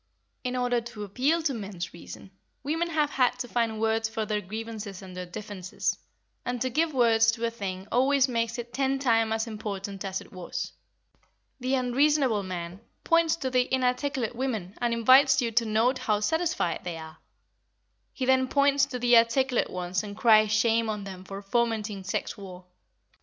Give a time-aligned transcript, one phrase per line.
[0.43, 2.31] In order to appeal to men's reason,
[2.63, 5.95] women have had to find words for their grievances and their differences,
[6.43, 10.19] and to give words to a thing always makes it ten times as important as
[10.19, 10.73] it was.
[11.59, 16.83] The unreasonable man points to the inarticulate women and invites you to note how satisfied
[16.83, 17.19] they are;
[18.11, 22.35] he then points to the articulate ones and cries shame on them for fomenting sex
[22.35, 22.65] war.